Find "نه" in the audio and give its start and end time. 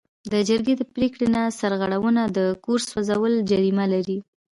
1.35-1.41